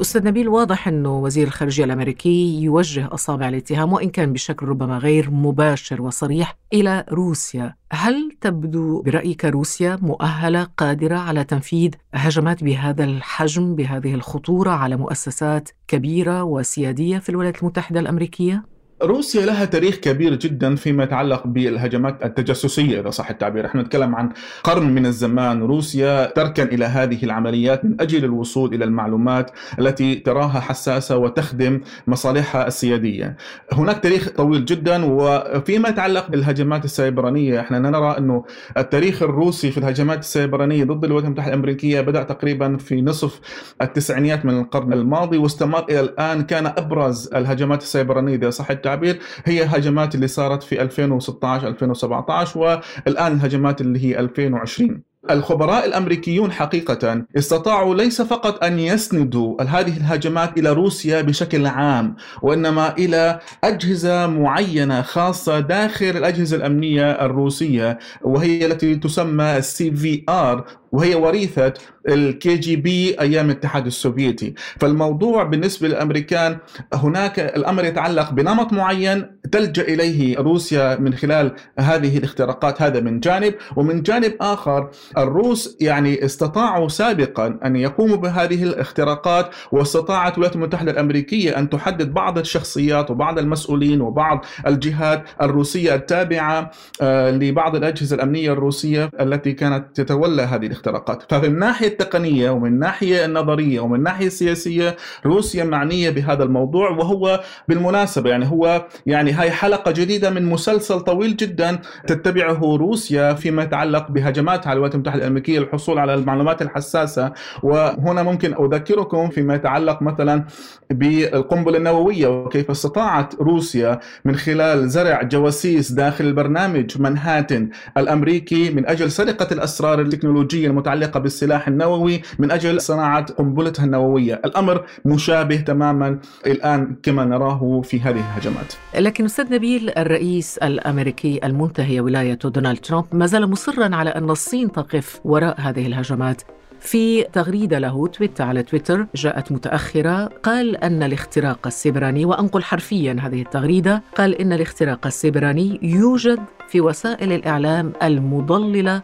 أستاذ 0.00 0.24
نبيل 0.24 0.48
واضح 0.48 0.88
أنه 0.88 1.18
وزير 1.18 1.46
الخارجية 1.46 1.84
الأمريكي 1.84 2.62
يوجه 2.62 3.08
أصابع 3.14 3.48
الاتهام 3.48 3.92
وإن 3.92 4.10
كان 4.10 4.32
بشكل 4.32 4.66
ربما 4.66 4.98
غير 4.98 5.30
مباشر 5.30 6.02
وصريح 6.02 6.56
إلى 6.72 7.04
روسيا 7.12 7.74
هل 7.92 8.32
تبدو 8.40 9.02
برأيك 9.02 9.44
روسيا 9.44 9.98
مؤهلة 10.02 10.64
قادرة 10.64 11.16
على 11.16 11.44
تنفيذ 11.44 11.90
هجمات 12.14 12.64
بهذا 12.64 13.04
الحجم 13.04 13.74
بهذه 13.74 14.14
الخطورة 14.14 14.70
على 14.70 14.96
مؤسسات 14.96 15.68
كبيرة 15.88 16.42
وسيادية 16.42 17.18
في 17.18 17.28
الولايات 17.28 17.62
المتحدة 17.62 18.00
الأمريكية؟ 18.00 18.73
روسيا 19.02 19.46
لها 19.46 19.64
تاريخ 19.64 19.96
كبير 19.96 20.34
جدا 20.34 20.74
فيما 20.74 21.04
يتعلق 21.04 21.46
بالهجمات 21.46 22.24
التجسسية 22.24 23.00
إذا 23.00 23.10
صح 23.10 23.30
التعبير، 23.30 23.66
إحنا 23.66 23.82
نتكلم 23.82 24.14
عن 24.14 24.28
قرن 24.64 24.94
من 24.94 25.06
الزمان. 25.06 25.62
روسيا 25.62 26.26
تركن 26.26 26.66
إلى 26.66 26.84
هذه 26.84 27.24
العمليات 27.24 27.84
من 27.84 28.00
أجل 28.00 28.24
الوصول 28.24 28.74
إلى 28.74 28.84
المعلومات 28.84 29.50
التي 29.78 30.14
تراها 30.14 30.60
حساسة 30.60 31.16
وتخدم 31.16 31.80
مصالحها 32.06 32.66
السيادية. 32.66 33.36
هناك 33.72 33.98
تاريخ 34.02 34.28
طويل 34.28 34.64
جدا 34.64 35.04
وفيما 35.04 35.88
يتعلق 35.88 36.30
بالهجمات 36.30 36.84
السيبرانية 36.84 37.60
إحنا 37.60 37.78
نرى 37.78 38.18
انه 38.18 38.44
التاريخ 38.76 39.22
الروسي 39.22 39.70
في 39.70 39.78
الهجمات 39.78 40.18
السيبرانية 40.18 40.84
ضد 40.84 41.04
الولايات 41.04 41.24
المتحدة 41.24 41.48
الأمريكية 41.48 42.00
بدأ 42.00 42.22
تقريبا 42.22 42.76
في 42.76 43.02
نصف 43.02 43.40
التسعينيات 43.82 44.44
من 44.44 44.60
القرن 44.60 44.92
الماضي 44.92 45.38
واستمر 45.38 45.84
إلى 45.90 46.00
الآن. 46.00 46.42
كان 46.42 46.66
أبرز 46.66 47.30
الهجمات 47.34 47.82
السيبرانية 47.82 48.34
إذا 48.34 48.50
صح 48.50 48.70
التعبير 48.84 49.20
هي 49.44 49.64
هجمات 49.64 50.14
اللي 50.14 50.28
صارت 50.28 50.62
في 50.62 50.82
2016 50.82 51.68
2017 51.68 52.58
والآن 52.60 53.32
الهجمات 53.32 53.80
اللي 53.80 54.04
هي 54.04 54.20
2020 54.20 55.02
الخبراء 55.30 55.86
الأمريكيون 55.86 56.52
حقيقة 56.52 57.24
استطاعوا 57.38 57.94
ليس 57.94 58.22
فقط 58.22 58.64
أن 58.64 58.78
يسندوا 58.78 59.62
هذه 59.62 59.96
الهجمات 59.96 60.58
إلى 60.58 60.72
روسيا 60.72 61.22
بشكل 61.22 61.66
عام 61.66 62.16
وإنما 62.42 62.96
إلى 62.98 63.38
أجهزة 63.64 64.26
معينة 64.26 65.02
خاصة 65.02 65.60
داخل 65.60 66.06
الأجهزة 66.06 66.56
الأمنية 66.56 67.10
الروسية 67.10 67.98
وهي 68.22 68.66
التي 68.66 68.96
تسمى 68.96 69.56
ال 69.56 69.90
SVR 69.92 70.64
وهي 70.94 71.14
وريثة 71.14 71.72
ال 72.08 72.56
KGB 72.56 73.20
أيام 73.20 73.50
الاتحاد 73.50 73.86
السوفيتي. 73.86 74.54
فالموضوع 74.80 75.42
بالنسبة 75.42 75.88
للأمريكان 75.88 76.58
هناك 76.94 77.40
الأمر 77.40 77.84
يتعلق 77.84 78.30
بنمط 78.30 78.72
معين 78.72 79.26
تلجأ 79.52 79.82
إليه 79.82 80.38
روسيا 80.38 80.96
من 80.96 81.14
خلال 81.14 81.52
هذه 81.78 82.18
الاختراقات. 82.18 82.82
هذا 82.82 83.00
من 83.00 83.20
جانب. 83.20 83.54
ومن 83.76 84.02
جانب 84.02 84.34
آخر 84.40 84.90
الروس 85.18 85.76
يعني 85.80 86.24
استطاعوا 86.24 86.88
سابقا 86.88 87.58
أن 87.64 87.76
يقوموا 87.76 88.16
بهذه 88.16 88.62
الاختراقات 88.62 89.50
واستطاعت 89.72 90.34
الولايات 90.34 90.56
المتحدة 90.56 90.90
الأمريكية 90.90 91.58
أن 91.58 91.70
تحدد 91.70 92.14
بعض 92.14 92.38
الشخصيات 92.38 93.10
وبعض 93.10 93.38
المسؤولين 93.38 94.00
وبعض 94.00 94.44
الجهات 94.66 95.24
الروسية 95.42 95.94
التابعة 95.94 96.70
آه، 97.02 97.30
لبعض 97.30 97.76
الأجهزة 97.76 98.16
الأمنية 98.16 98.52
الروسية 98.52 99.10
التي 99.20 99.52
كانت 99.52 100.00
تتولى 100.00 100.42
هذه 100.42 100.66
الاختراقات. 100.66 100.83
الاختراقات. 100.86 101.32
ففي 101.32 101.46
الناحية 101.46 101.86
التقنية 101.86 102.50
ومن 102.50 102.68
الناحية 102.68 103.24
النظرية 103.24 103.80
ومن 103.80 103.94
الناحية 103.98 104.26
السياسية 104.26 104.96
روسيا 105.26 105.64
معنية 105.64 106.10
بهذا 106.10 106.44
الموضوع 106.44 106.90
وهو 106.90 107.40
بالمناسبة 107.68 108.30
يعني 108.30 108.46
هو 108.50 108.86
يعني 109.06 109.32
هاي 109.32 109.50
حلقة 109.50 109.90
جديدة 109.90 110.30
من 110.30 110.44
مسلسل 110.44 111.00
طويل 111.00 111.36
جدا 111.36 111.78
تتبعه 112.06 112.76
روسيا 112.76 113.34
فيما 113.34 113.62
يتعلق 113.62 114.10
بهجماتها 114.10 114.70
على 114.70 114.76
الولايات 114.76 114.94
المتحدة 114.94 115.22
الأمريكية 115.22 115.58
للحصول 115.58 115.98
على 115.98 116.14
المعلومات 116.14 116.62
الحساسة. 116.62 117.32
وهنا 117.62 118.22
ممكن 118.22 118.54
أذكركم 118.54 119.28
فيما 119.30 119.54
يتعلق 119.54 120.02
مثلا 120.02 120.44
بالقنبلة 120.90 121.78
النووية 121.78 122.26
وكيف 122.26 122.70
استطاعت 122.70 123.34
روسيا 123.34 124.00
من 124.24 124.36
خلال 124.36 124.88
زرع 124.88 125.22
جواسيس 125.22 125.92
داخل 125.92 126.24
البرنامج 126.24 127.00
منهاتن 127.00 127.68
الأمريكي 127.96 128.70
من 128.70 128.86
أجل 128.86 129.10
سرقة 129.10 129.48
الأسرار 129.52 130.00
التكنولوجية 130.00 130.68
المتعلقة 130.74 131.20
بالسلاح 131.20 131.68
النووي 131.68 132.22
من 132.38 132.50
أجل 132.50 132.80
صناعة 132.80 133.32
قنبلتها 133.32 133.84
النووية. 133.84 134.40
الأمر 134.44 134.84
مشابه 135.04 135.56
تماما 135.56 136.18
الآن 136.46 136.96
كما 137.02 137.24
نراه 137.24 137.80
في 137.84 138.00
هذه 138.00 138.18
الهجمات. 138.18 138.72
لكن 138.98 139.24
أستاذ 139.24 139.52
نبيل 139.54 139.90
الرئيس 139.98 140.58
الأمريكي 140.58 141.40
المنتهي 141.44 142.00
ولايته 142.00 142.48
دونالد 142.48 142.78
ترامب 142.78 143.04
ما 143.12 143.26
زال 143.26 143.50
مصرا 143.50 143.96
على 143.96 144.10
أن 144.10 144.30
الصين 144.30 144.72
تقف 144.72 145.20
وراء 145.24 145.60
هذه 145.60 145.86
الهجمات. 145.86 146.42
في 146.80 147.22
تغريدة 147.22 147.78
له 147.78 148.06
تويت 148.06 148.40
على 148.40 148.62
تويتر 148.62 149.06
جاءت 149.14 149.52
متأخرة 149.52 150.24
قال 150.24 150.76
أن 150.76 151.02
الاختراق 151.02 151.66
السبراني 151.66 152.24
وأنقل 152.24 152.62
حرفيا 152.62 153.16
هذه 153.20 153.42
التغريدة 153.42 154.02
قال 154.16 154.34
إن 154.34 154.52
الاختراق 154.52 155.06
السبراني 155.06 155.78
يوجد 155.82 156.38
في 156.68 156.80
وسائل 156.80 157.32
الإعلام 157.32 157.92
المضللة 158.02 159.02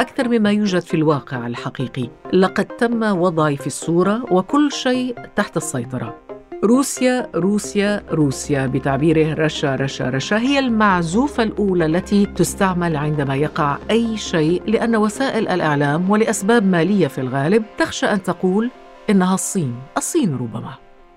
أكثر 0.00 0.28
مما 0.28 0.50
يوجد 0.52 0.80
في 0.80 0.94
الواقع 0.94 1.46
الحقيقي. 1.46 2.08
لقد 2.32 2.64
تم 2.64 3.02
وضعي 3.02 3.56
في 3.56 3.66
الصورة 3.66 4.32
وكل 4.32 4.72
شيء 4.72 5.14
تحت 5.36 5.56
السيطرة. 5.56 6.18
روسيا 6.64 7.30
روسيا 7.34 8.02
روسيا 8.10 8.66
بتعبيره 8.66 9.34
رشا 9.34 9.74
رشا 9.74 10.10
رشا 10.10 10.38
هي 10.38 10.58
المعزوفة 10.58 11.42
الأولى 11.42 11.86
التي 11.86 12.26
تستعمل 12.26 12.96
عندما 12.96 13.36
يقع 13.36 13.78
أي 13.90 14.16
شيء 14.16 14.62
لأن 14.66 14.96
وسائل 14.96 15.48
الإعلام 15.48 16.10
ولأسباب 16.10 16.66
مالية 16.66 17.06
في 17.06 17.20
الغالب 17.20 17.64
تخشى 17.78 18.06
أن 18.06 18.22
تقول 18.22 18.70
إنها 19.10 19.34
الصين 19.34 19.74
الصين 19.96 20.34
ربما. 20.34 20.74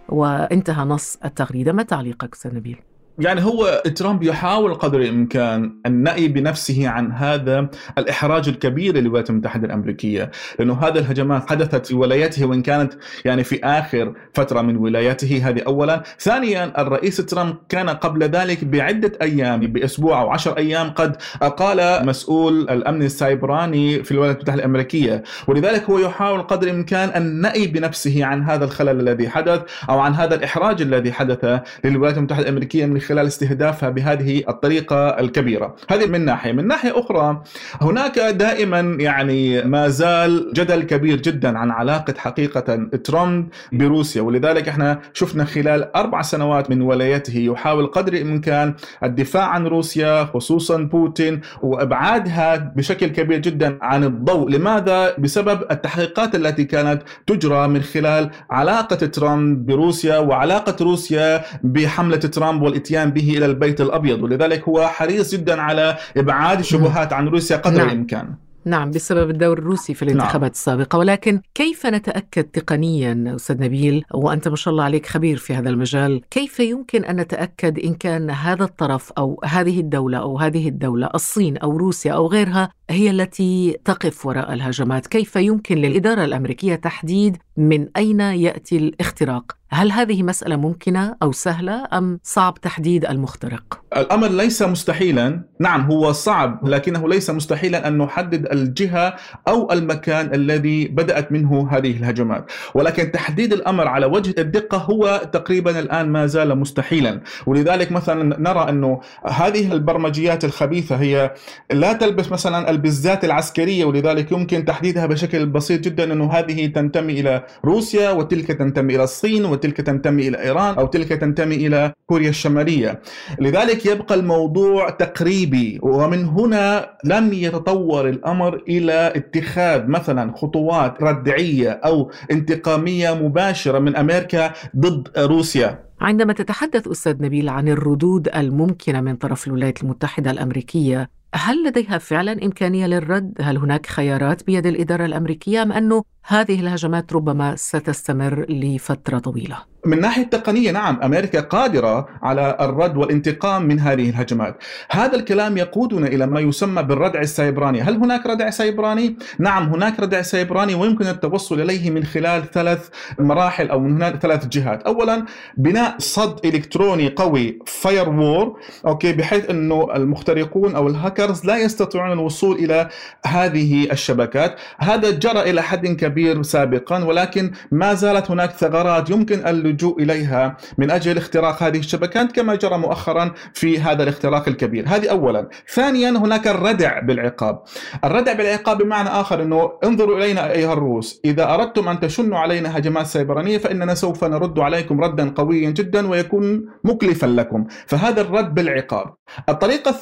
وانتهى 0.10 0.86
نص 0.86 1.18
التغريدة. 1.26 1.74
ما 1.74 1.84
تعليقك 1.84 2.34
أستاذ 2.34 2.56
نبيل؟ 2.56 2.78
يعني 3.20 3.44
هو 3.44 3.84
ترامب 3.96 4.24
يحاول 4.24 4.74
قدر 4.74 5.00
الإمكان 5.00 5.76
النأي 5.86 6.28
بنفسه 6.28 6.90
عن 6.90 7.12
هذا 7.12 7.70
الإحراج 7.98 8.50
الكبير 8.50 8.98
للولايات 8.98 9.30
المتحدة 9.30 9.68
الأمريكية، 9.68 10.32
لأنه 10.60 10.74
هذه 10.74 10.98
الهجمات 10.98 11.50
حدثت 11.50 11.86
في 11.86 11.96
ولايته 11.96 12.46
وإن 12.46 12.62
كانت 12.62 12.94
يعني 13.26 13.44
في 13.44 13.64
آخر 13.64 14.14
فترة 14.34 14.62
من 14.62 14.78
ولايته 14.78 15.50
هذه 15.50 15.62
اولا، 15.68 16.04
ثانيا 16.20 16.82
الرئيس 16.82 17.18
ترامب 17.18 17.56
كان 17.70 17.90
قبل 17.90 18.24
ذلك 18.24 18.64
بعدة 18.64 19.12
أيام 19.22 19.60
بأسبوع 19.60 20.22
أو 20.22 20.30
عشر 20.30 20.58
أيام 20.58 20.90
قد 20.90 21.18
أقال 21.42 22.06
مسؤول 22.06 22.70
الأمن 22.70 23.04
السايبراني 23.04 24.04
في 24.04 24.12
الولايات 24.12 24.36
المتحدة 24.36 24.60
الأمريكية، 24.60 25.24
ولذلك 25.48 25.84
هو 25.84 26.00
يحاول 26.00 26.42
قدر 26.42 26.68
الإمكان 26.68 27.22
النأي 27.22 27.68
بنفسه 27.68 28.26
عن 28.26 28.44
هذا 28.44 28.66
الخلل 28.66 29.00
الذي 29.00 29.30
حدث 29.30 29.62
أو 29.90 30.00
عن 30.00 30.14
هذا 30.14 30.36
الإحراج 30.36 30.82
الذي 30.82 31.12
حدث 31.12 31.62
للولايات 31.84 32.18
المتحدة 32.18 32.44
الأمريكية 32.44 32.86
من 32.86 33.05
خلال 33.06 33.28
استهدافها 33.28 33.90
بهذه 33.90 34.44
الطريقة 34.50 35.10
الكبيرة. 35.10 35.76
هذه 35.90 36.06
من 36.06 36.26
ناحية. 36.26 36.52
من 36.52 36.68
ناحية 36.68 37.00
أخرى 37.00 37.44
هناك 37.82 38.20
دائما 38.20 38.80
يعني 39.00 39.62
ما 39.62 39.88
زال 39.88 40.52
جدل 40.54 40.84
كبير 40.84 41.22
جدا 41.22 41.58
عن 41.58 41.72
علاقة 41.72 42.14
حقيقة 42.18 42.76
ترامب 43.04 43.48
بروسيا. 43.72 44.22
ولذلك 44.22 44.70
إحنا 44.70 45.00
شفنا 45.14 45.46
خلال 45.46 45.96
أربع 45.96 46.22
سنوات 46.22 46.70
من 46.70 46.82
ولايته 46.82 47.38
يحاول 47.38 47.88
قدر 47.88 48.14
الإمكان 48.14 48.74
الدفاع 49.04 49.44
عن 49.44 49.68
روسيا 49.68 50.26
خصوصا 50.26 50.78
بوتين 50.78 51.42
وإبعادها 51.62 52.56
بشكل 52.76 53.08
كبير 53.08 53.40
جدا 53.40 53.78
عن 53.82 54.04
الضوء. 54.04 54.50
لماذا؟ 54.50 55.16
بسبب 55.18 55.62
التحقيقات 55.72 56.36
التي 56.36 56.64
كانت 56.64 57.02
تجرى 57.28 57.68
من 57.68 57.82
خلال 57.82 58.30
علاقة 58.50 58.96
ترامب 58.96 59.66
بروسيا 59.66 60.18
وعلاقة 60.18 60.76
روسيا 60.82 61.44
بحملة 61.64 62.18
ترامب 62.18 62.62
والاتيان 62.62 62.95
الاتيان 62.96 63.12
به 63.12 63.38
إلى 63.38 63.46
البيت 63.46 63.82
الأبيض 63.82 64.24
ولذلك 64.24 64.64
هو 64.70 64.88
حريص 64.88 65.36
جدا 65.36 65.62
على 65.62 65.98
إبعاد 66.18 66.60
الشبهات 66.60 67.14
عن 67.14 67.28
روسيا 67.28 67.58
قدر 67.58 67.78
نعم. 67.78 67.88
الإمكان. 67.88 68.36
نعم 68.66 68.92
بسبب 68.92 69.30
الدور 69.30 69.58
الروسي 69.58 69.94
في 69.94 70.04
الانتخابات 70.04 70.42
نعم. 70.42 70.52
السابقة. 70.52 70.98
ولكن 71.00 71.42
كيف 71.54 71.86
نتأكد 71.86 72.44
تقنيا 72.44 73.36
أستاذ 73.36 73.64
نبيل؟ 73.64 74.06
وأنت 74.14 74.48
ما 74.48 74.56
شاء 74.56 74.72
الله 74.72 74.84
عليك 74.84 75.06
خبير 75.06 75.38
في 75.38 75.54
هذا 75.54 75.70
المجال. 75.70 76.22
كيف 76.32 76.60
يمكن 76.60 77.06
أن 77.06 77.16
نتأكد 77.16 77.80
إن 77.80 77.94
كان 77.94 78.30
هذا 78.30 78.64
الطرف 78.64 79.12
أو 79.18 79.42
هذه 79.46 79.80
الدولة 79.80 80.18
أو 80.18 80.40
هذه 80.40 80.68
الدولة 80.68 81.10
الصين 81.16 81.58
أو 81.58 81.78
روسيا 81.78 82.14
أو 82.14 82.28
غيرها 82.28 82.70
هي 82.90 83.10
التي 83.10 83.78
تقف 83.86 84.26
وراء 84.26 84.54
الهجمات؟ 84.54 85.08
كيف 85.08 85.36
يمكن 85.36 85.76
للإدارة 85.76 86.26
الأمريكية 86.26 86.76
تحديد 86.76 87.38
من 87.58 87.88
أين 87.98 88.20
يأتي 88.20 88.78
الاختراق؟ 88.78 89.58
هل 89.76 89.92
هذه 89.92 90.24
مسألة 90.24 90.56
ممكنة 90.56 91.16
أو 91.24 91.32
سهلة 91.32 91.88
أم 91.94 92.20
صعب 92.24 92.62
تحديد 92.62 93.06
المخترق؟ 93.06 93.82
الأمر 93.98 94.28
ليس 94.28 94.62
مستحيلا. 94.62 95.42
نعم 95.60 95.82
هو 95.82 96.12
صعب 96.12 96.68
لكنه 96.68 97.10
ليس 97.10 97.30
مستحيلا 97.30 97.88
أن 97.88 97.98
نحدد 97.98 98.52
الجهة 98.52 99.16
أو 99.48 99.72
المكان 99.72 100.34
الذي 100.34 100.88
بدأت 100.88 101.32
منه 101.32 101.68
هذه 101.72 101.92
الهجمات. 101.98 102.52
ولكن 102.74 103.12
تحديد 103.12 103.54
الأمر 103.54 103.88
على 103.88 104.06
وجه 104.06 104.36
الدقة 104.38 104.78
هو 104.78 105.30
تقريبا 105.34 105.80
الآن 105.80 106.10
ما 106.10 106.26
زال 106.26 106.58
مستحيلا. 106.60 107.22
ولذلك 107.46 107.92
مثلا 107.92 108.40
نرى 108.40 108.70
أنه 108.70 109.02
هذه 109.26 109.72
البرمجيات 109.72 110.46
الخبيثة 110.46 110.96
هي 110.96 111.34
لا 111.72 111.94
تلبس 111.94 112.32
مثلا 112.32 112.70
البزات 112.70 113.26
العسكرية 113.26 113.86
ولذلك 113.86 114.32
يمكن 114.32 114.66
تحديدها 114.66 115.06
بشكل 115.06 115.46
بسيط 115.46 115.82
جدا 115.82 116.14
أنه 116.14 116.32
هذه 116.32 116.66
تنتمي 116.66 117.20
إلى 117.20 117.44
روسيا 117.66 118.12
وتلك 118.12 118.48
تنتمي 118.48 118.96
إلى 118.96 119.04
الصين 119.04 119.46
تلك 119.66 119.78
تنتمي 119.78 120.28
إلى 120.28 120.38
إيران 120.44 120.76
أو 120.76 120.86
تلك 120.86 121.10
تنتمي 121.10 121.56
إلى 121.56 121.94
كوريا 122.06 122.30
الشمالية. 122.30 123.02
لذلك 123.40 123.86
يبقى 123.86 124.16
الموضوع 124.16 124.90
تقريبي 124.90 125.80
ومن 125.82 126.26
هنا 126.26 126.90
لم 127.04 127.34
يتطور 127.34 128.10
الأمر 128.10 128.64
إلى 128.68 129.14
اتخاذ 129.16 129.88
مثلا 129.88 130.34
خطوات 130.36 131.04
ردعية 131.04 131.70
أو 131.70 132.12
انتقامية 132.32 133.14
مباشرة 133.14 133.80
من 133.80 133.96
أمريكا 133.96 134.54
ضد 134.78 135.08
روسيا. 135.18 135.86
عندما 136.02 136.34
تتحدث 136.34 136.88
أستاذ 136.88 137.24
نبيل 137.24 137.50
عن 137.50 137.68
الردود 137.68 138.30
الممكنة 138.36 139.02
من 139.02 139.16
طرف 139.16 139.48
الولايات 139.48 139.84
المتحدة 139.84 140.32
الأمريكية 140.32 141.10
هل 141.36 141.64
لديها 141.64 141.98
فعلا 141.98 142.32
إمكانية 142.46 142.88
للرد؟ 142.88 143.34
هل 143.42 143.58
هناك 143.58 143.86
خيارات 143.86 144.46
بيد 144.46 144.66
الإدارة 144.66 145.06
الأمريكية 145.06 145.62
أم 145.62 145.72
أنه 145.72 146.04
هذه 146.28 146.60
الهجمات 146.60 147.14
ربما 147.14 147.56
ستستمر 147.56 148.46
لفترة 148.50 149.20
طويلة؟ 149.20 149.76
من 149.86 150.02
ناحية 150.02 150.24
تقنية 150.24 150.72
نعم 150.72 151.00
أمريكا 151.04 151.42
قادرة 151.42 152.08
على 152.22 152.58
الرد 152.62 152.98
والانتقام 152.98 153.66
من 153.68 153.80
هذه 153.80 154.10
الهجمات 154.10 154.58
هذا 154.92 155.16
الكلام 155.16 155.58
يقودنا 155.58 156.08
إلى 156.08 156.28
ما 156.28 156.40
يسمى 156.40 156.84
بالردع 156.84 157.20
السيبراني 157.20 157.82
هل 157.82 157.96
هناك 157.96 158.26
ردع 158.26 158.50
سيبراني؟ 158.50 159.18
نعم 159.40 159.70
هناك 159.70 160.00
ردع 160.00 160.22
سيبراني 160.22 160.76
ويمكن 160.76 161.08
التوصل 161.08 161.62
إليه 161.62 161.90
من 161.90 162.04
خلال 162.04 162.52
ثلاث 162.52 162.90
مراحل 163.20 163.70
أو 163.70 163.80
من 163.80 163.92
هناك 163.92 164.16
ثلاث 164.16 164.48
جهات 164.48 164.84
أولا 164.84 165.26
بناء 165.58 165.96
صد 166.00 166.46
إلكتروني 166.46 167.10
قوي 167.10 167.60
firewall 167.66 168.60
okay 168.88 169.14
بحيث 169.14 169.50
أنه 169.50 169.88
المخترقون 169.96 170.76
أو 170.76 170.88
الهاكرز 171.26 171.46
لا 171.46 171.58
يستطيعون 171.58 172.12
الوصول 172.12 172.56
إلى 172.56 172.90
هذه 173.26 173.92
الشبكات 173.92 174.56
هذا 174.80 175.10
جرى 175.10 175.42
إلى 175.50 175.62
حد 175.62 175.88
كبير 175.88 176.44
سابقا 176.44 177.04
ولكن 177.04 177.52
ما 177.72 177.94
زالت 177.94 178.32
هناك 178.32 178.52
ثغرات 178.52 179.10
يمكن 179.10 179.48
اللجوء 179.48 180.02
إليها 180.02 180.58
من 180.78 180.92
أجل 180.92 181.18
اختراق 181.18 181.64
هذه 181.64 181.80
الشبكات 181.80 182.32
كما 182.32 182.56
جرى 182.56 182.78
مؤخرا 182.78 183.32
في 183.54 183.80
هذا 183.80 184.04
الاختراق 184.04 184.48
الكبير، 184.48 184.86
هذه 184.88 185.10
اولا. 185.10 185.50
ثانيا 185.74 186.10
هناك 186.10 186.48
الردع 186.48 187.00
بالعقاب. 187.00 187.64
الردع 188.04 188.34
بالعقاب 188.34 188.78
بمعنى 188.78 189.10
آخر 189.10 189.42
إنه 189.42 189.72
انظروا 189.84 190.18
إلينا 190.18 190.52
أيها 190.52 190.74
الروس، 190.74 191.22
إذا 191.26 191.54
أردتم 191.54 191.88
أن 191.90 192.00
تشنوا 192.00 192.40
علينا 192.40 192.78
هجمات 192.78 193.06
سيبرانيه 193.06 193.58
فإننا 193.58 193.96
سوف 193.96 194.24
نرد 194.24 194.60
عليكم 194.60 195.02
ردا 195.02 195.30
قويا 195.30 195.70
جدا 195.70 196.08
ويكون 196.08 196.66
مكلفا 196.84 197.26
لكم، 197.26 197.66
فهذا 197.88 198.22
الرد 198.22 198.54
بالعقاب. 198.54 199.14
الطريقة 199.50 199.96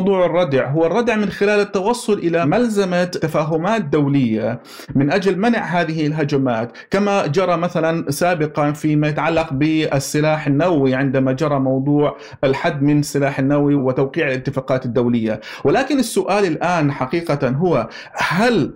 موضوع 0.00 0.26
الردع. 0.26 0.70
هو 0.70 0.86
الردع 0.86 1.16
من 1.16 1.30
خلال 1.30 1.60
التوصل 1.60 2.12
إلى 2.12 2.46
ملزمة 2.46 3.04
تفاهمات 3.04 3.82
دولية 3.84 4.60
من 4.94 5.12
أجل 5.12 5.38
منع 5.38 5.58
هذه 5.58 6.06
الهجمات. 6.06 6.72
كما 6.90 7.26
جرى 7.26 7.56
مثلا 7.56 8.10
سابقا 8.10 8.72
فيما 8.72 9.08
يتعلق 9.08 9.52
بالسلاح 9.52 10.46
النووي 10.46 10.94
عندما 10.94 11.32
جرى 11.32 11.58
موضوع 11.58 12.16
الحد 12.44 12.82
من 12.82 12.98
السلاح 12.98 13.38
النووي 13.38 13.74
وتوقيع 13.74 14.26
الاتفاقات 14.26 14.86
الدولية. 14.86 15.40
ولكن 15.64 15.98
السؤال 15.98 16.44
الآن 16.44 16.92
حقيقه 16.92 17.48
هو 17.48 17.88
هل 18.12 18.74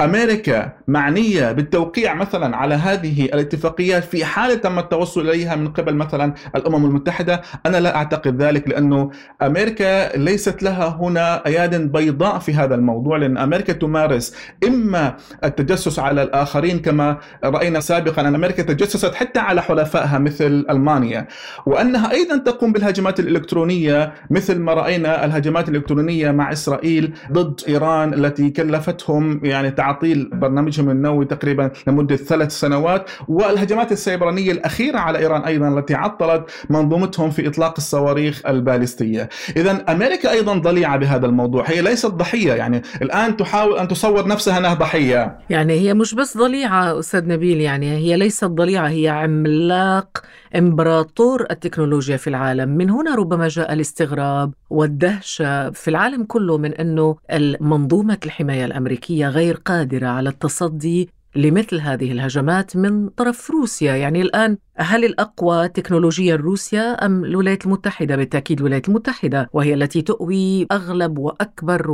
أمريكا 0.00 0.72
معنية 0.88 1.52
بالتوقيع 1.52 2.14
مثلا 2.14 2.56
على 2.56 2.74
هذه 2.74 3.24
الاتفاقيات 3.24 4.04
في 4.04 4.24
حالة 4.24 4.54
تم 4.54 4.78
التوصل 4.78 5.20
إليها 5.20 5.56
من 5.56 5.68
قبل 5.68 5.94
مثلا 5.94 6.34
الأمم 6.56 6.84
المتحدة؟ 6.84 7.42
أنا 7.66 7.80
لا 7.80 7.96
أعتقد 7.96 8.42
ذلك 8.42 8.68
لأنه 8.68 9.10
أمريكا 9.42 10.16
ليست 10.16 10.62
لها 10.62 10.98
هنا 11.00 11.46
أياد 11.46 11.92
بيضاء 11.92 12.38
في 12.38 12.54
هذا 12.54 12.74
الموضوع 12.74 13.16
لأن 13.16 13.38
أمريكا 13.38 13.72
تمارس 13.72 14.34
إما 14.68 15.16
التجسس 15.44 15.98
على 15.98 16.22
الآخرين 16.22 16.78
كما 16.78 17.18
رأينا 17.44 17.80
سابقا 17.80 18.28
أن 18.28 18.34
أمريكا 18.34 18.62
تجسست 18.62 19.14
حتى 19.14 19.40
على 19.40 19.62
حلفائها 19.62 20.18
مثل 20.18 20.66
ألمانيا. 20.70 21.26
وأنها 21.66 22.12
أيضا 22.12 22.36
تقوم 22.36 22.72
بالهجمات 22.72 23.20
الإلكترونية 23.20 24.12
مثل 24.30 24.58
ما 24.58 24.74
رأينا 24.74 25.24
الهجمات 25.24 25.68
الإلكترونية 25.68 26.30
مع 26.30 26.52
إسرائيل 26.52 27.14
ضد 27.32 27.60
إيران 27.68 28.14
التي 28.14 28.50
كلفتهم 28.50 29.44
يعني 29.44 29.70
تعطيل 29.88 30.30
برنامجهم 30.32 30.90
النووي 30.90 31.24
تقريبا 31.24 31.70
لمدة 31.86 32.16
ثلاث 32.16 32.52
سنوات 32.52 33.10
والهجمات 33.28 33.92
السيبرانية 33.92 34.52
الأخيرة 34.52 34.98
على 34.98 35.18
إيران 35.18 35.42
أيضا 35.42 35.68
التي 35.68 35.94
عطلت 35.94 36.50
منظومتهم 36.70 37.30
في 37.30 37.48
إطلاق 37.48 37.74
الصواريخ 37.78 38.42
البالستيه، 38.46 39.28
اذا 39.56 39.84
أمريكا 39.88 40.30
أيضا 40.30 40.54
ضليعة 40.54 40.96
بهذا 40.96 41.26
الموضوع، 41.26 41.64
هي 41.66 41.82
ليست 41.82 42.06
ضحية 42.06 42.52
يعني 42.52 42.82
الآن 43.02 43.36
تحاول 43.36 43.78
أن 43.78 43.88
تصور 43.88 44.28
نفسها 44.28 44.58
أنها 44.58 44.74
ضحية. 44.74 45.38
يعني 45.50 45.72
هي 45.72 45.94
مش 45.94 46.14
بس 46.14 46.36
ضليعة 46.36 46.98
أستاذ 46.98 47.28
نبيل 47.28 47.60
يعني 47.60 47.96
هي 47.96 48.16
ليست 48.16 48.44
ضليعة 48.44 48.88
هي 48.88 49.08
عملاق 49.08 50.22
إمبراطور 50.56 51.46
التكنولوجيا 51.50 52.16
في 52.16 52.30
العالم، 52.30 52.68
من 52.68 52.90
هنا 52.90 53.14
ربما 53.14 53.48
جاء 53.48 53.72
الاستغراب 53.72 54.54
والدهشة 54.70 55.70
في 55.70 55.88
العالم 55.88 56.24
كله 56.24 56.58
من 56.58 56.74
أنه 56.74 57.16
منظومه 57.60 58.18
الحماية 58.24 58.64
الأمريكية 58.64 59.28
غير 59.28 59.56
قادرة 59.56 60.06
على 60.06 60.28
التصدي 60.28 61.08
لمثل 61.36 61.80
هذه 61.80 62.12
الهجمات 62.12 62.76
من 62.76 63.08
طرف 63.08 63.50
روسيا. 63.50 63.96
يعني 63.96 64.22
الآن 64.22 64.56
هل 64.76 65.04
الأقوى 65.04 65.68
تكنولوجيا 65.68 66.36
روسيا 66.36 67.06
أم 67.06 67.24
الولايات 67.24 67.66
المتحدة؟ 67.66 68.16
بالتأكيد 68.16 68.58
الولايات 68.58 68.88
المتحدة 68.88 69.50
وهي 69.52 69.74
التي 69.74 70.02
تؤوي 70.02 70.66
أغلب 70.72 71.18
وأكبر 71.18 71.90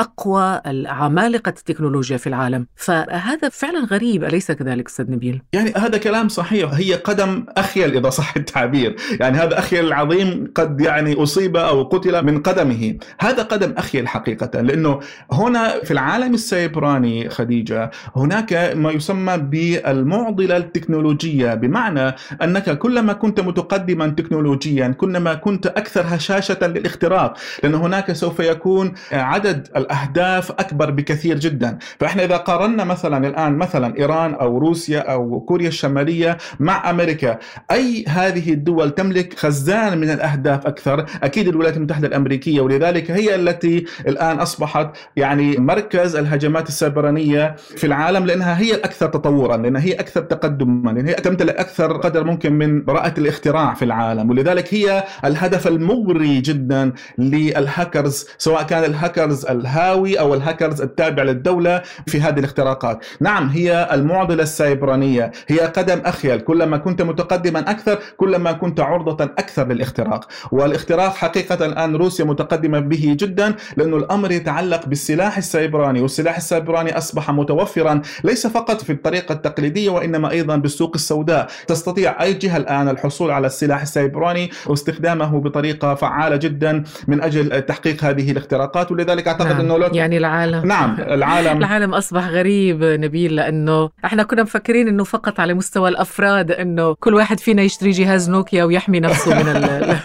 و 0.00 0.02
أقوى 0.02 0.60
العمالقة 0.66 1.48
التكنولوجيا 1.48 2.16
في 2.16 2.26
العالم، 2.26 2.66
فهذا 2.76 3.48
فعلا 3.48 3.84
غريب 3.90 4.24
أليس 4.24 4.52
كذلك 4.52 4.88
أستاذ 4.88 5.10
نبيل؟ 5.10 5.42
يعني 5.52 5.72
هذا 5.76 5.98
كلام 5.98 6.28
صحيح، 6.28 6.72
هي 6.72 6.94
قدم 6.94 7.44
اخيل 7.48 7.96
إذا 7.96 8.10
صح 8.10 8.36
التعبير، 8.36 8.96
يعني 9.20 9.38
هذا 9.38 9.58
اخيل 9.58 9.86
العظيم 9.86 10.52
قد 10.54 10.80
يعني 10.80 11.22
أصيب 11.22 11.56
أو 11.56 11.82
قتل 11.82 12.24
من 12.24 12.42
قدمه، 12.42 12.94
هذا 13.20 13.42
قدم 13.42 13.74
اخيل 13.76 14.08
حقيقة 14.08 14.60
لأنه 14.60 15.00
هنا 15.32 15.84
في 15.84 15.90
العالم 15.90 16.34
السيبراني 16.34 17.30
خديجة 17.30 17.90
هناك 18.16 18.72
ما 18.76 18.90
يسمى 18.90 19.36
بالمعضلة 19.38 20.56
التكنولوجية 20.56 21.54
بمعنى 21.54 22.14
أنك 22.42 22.78
كلما 22.78 23.12
كنت 23.12 23.40
متقدما 23.40 24.08
تكنولوجيا 24.08 24.88
كلما 24.88 25.34
كنت 25.34 25.66
أكثر 25.66 26.04
هشاشة 26.08 26.66
للاختراق، 26.66 27.36
لأن 27.62 27.74
هناك 27.74 28.12
سوف 28.12 28.40
يكون 28.40 28.94
عدد 29.12 29.68
الأهداف 29.90 30.50
أكبر 30.50 30.90
بكثير 30.90 31.38
جدا. 31.38 31.78
فإحنا 32.00 32.24
إذا 32.24 32.36
قارنا 32.36 32.84
مثلا 32.84 33.26
الآن 33.28 33.56
مثلا 33.58 33.96
إيران 33.98 34.34
أو 34.34 34.58
روسيا 34.58 34.98
أو 35.00 35.40
كوريا 35.40 35.68
الشمالية 35.68 36.38
مع 36.60 36.90
أمريكا 36.90 37.38
أي 37.70 38.04
هذه 38.08 38.52
الدول 38.52 38.90
تملك 38.90 39.38
خزان 39.38 39.98
من 39.98 40.10
الأهداف 40.10 40.66
أكثر؟ 40.66 41.06
أكيد 41.22 41.48
الولايات 41.48 41.76
المتحدة 41.76 42.08
الأمريكية 42.08 42.60
ولذلك 42.60 43.10
هي 43.10 43.34
التي 43.34 43.84
الآن 44.08 44.38
أصبحت 44.38 44.96
يعني 45.16 45.56
مركز 45.56 46.16
الهجمات 46.16 46.68
السيبرانية 46.68 47.56
في 47.76 47.86
العالم 47.86 48.26
لأنها 48.26 48.58
هي 48.60 48.74
الأكثر 48.74 49.06
تطورا 49.06 49.56
لانها 49.56 49.82
هي 49.82 49.92
أكثر 49.92 50.20
تقدما 50.20 50.90
لأن 50.90 51.06
هي 51.06 51.14
تمتلك 51.14 51.56
أكثر 51.56 51.96
قدر 51.96 52.24
ممكن 52.24 52.52
من 52.52 52.84
براءه 52.84 53.20
الاختراع 53.20 53.74
في 53.74 53.84
العالم. 53.84 54.30
ولذلك 54.30 54.74
هي 54.74 55.04
الهدف 55.24 55.66
المغري 55.66 56.40
جدا 56.40 56.92
للهاكرز 57.18 58.26
سواء 58.38 58.62
كان 58.62 58.84
الهاكرز 58.84 59.46
الهاوي 59.80 60.20
أو 60.20 60.34
الهاكرز 60.34 60.82
التابع 60.82 61.22
للدولة 61.22 61.82
في 62.06 62.20
هذه 62.20 62.38
الاختراقات. 62.38 63.04
نعم 63.20 63.48
هي 63.48 63.88
المعضلة 63.92 64.42
السيبرانية. 64.42 65.32
هي 65.48 65.58
قدم 65.58 66.00
أخيل. 66.04 66.40
كلما 66.40 66.76
كنت 66.76 67.02
متقدما 67.02 67.60
أكثر 67.70 67.98
كلما 68.16 68.52
كنت 68.52 68.80
عرضة 68.80 69.24
أكثر 69.24 69.68
للاختراق. 69.68 70.28
والاختراق 70.52 71.14
حقيقة 71.14 71.66
الآن 71.66 71.96
روسيا 71.96 72.24
متقدمة 72.24 72.78
به 72.80 73.16
جدا 73.18 73.54
لأنه 73.76 73.96
الأمر 73.96 74.32
يتعلق 74.32 74.86
بالسلاح 74.86 75.36
السيبراني. 75.36 76.00
والسلاح 76.00 76.36
السيبراني 76.36 76.98
أصبح 76.98 77.30
متوفرا 77.30 78.02
ليس 78.24 78.46
فقط 78.46 78.82
في 78.82 78.92
الطريقة 78.92 79.32
التقليدية 79.32 79.90
وإنما 79.90 80.30
أيضا 80.30 80.56
بالسوق 80.56 80.92
السوداء. 80.94 81.46
تستطيع 81.66 82.22
أي 82.22 82.34
جهة 82.34 82.56
الآن 82.56 82.88
الحصول 82.88 83.30
على 83.30 83.46
السلاح 83.46 83.82
السيبراني 83.82 84.50
واستخدامه 84.66 85.40
بطريقة 85.40 85.94
فعالة 85.94 86.36
جدا 86.36 86.84
من 87.08 87.22
أجل 87.22 87.62
تحقيق 87.62 88.04
هذه 88.04 88.30
الاختراقات. 88.30 88.92
ولذلك 88.92 89.28
أعتقد 89.28 89.52
نعم. 89.52 89.60
انه 89.76 89.86
لو 89.86 89.94
يعني 89.94 90.16
العالم. 90.16 90.66
نعم 90.66 90.96
العالم. 91.00 91.58
العالم 91.58 91.94
أصبح 91.94 92.28
غريب 92.28 92.84
نبيل 92.84 93.36
لأنه 93.36 93.90
إحنا 94.04 94.22
كنا 94.22 94.42
مفكرين 94.42 94.88
إنه 94.88 95.04
فقط 95.04 95.40
على 95.40 95.54
مستوى 95.54 95.88
الأفراد 95.88 96.50
إنه 96.50 96.94
كل 96.94 97.14
واحد 97.14 97.40
فينا 97.40 97.62
يشتري 97.62 97.90
جهاز 97.90 98.30
نوكيا 98.30 98.64
ويحمي 98.64 99.00
نفسه 99.00 99.42
من 99.42 99.50